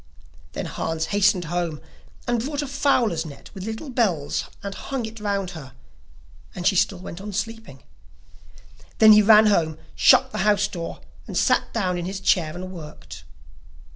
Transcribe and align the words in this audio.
Then 0.53 0.65
Hans 0.65 1.05
hastened 1.13 1.45
home 1.45 1.79
and 2.27 2.43
brought 2.43 2.63
a 2.63 2.67
fowler's 2.67 3.23
net 3.23 3.51
with 3.53 3.65
little 3.65 3.91
bells 3.91 4.45
and 4.63 4.73
hung 4.73 5.05
it 5.05 5.19
round 5.19 5.51
about 5.51 5.63
her, 5.63 5.73
and 6.55 6.65
she 6.65 6.75
still 6.75 6.97
went 6.97 7.21
on 7.21 7.31
sleeping. 7.31 7.83
Then 8.97 9.11
he 9.13 9.21
ran 9.21 9.45
home, 9.45 9.77
shut 9.93 10.31
the 10.31 10.39
house 10.39 10.67
door, 10.67 11.01
and 11.27 11.37
sat 11.37 11.71
down 11.71 11.99
in 11.99 12.05
his 12.05 12.19
chair 12.19 12.55
and 12.55 12.71
worked. 12.71 13.25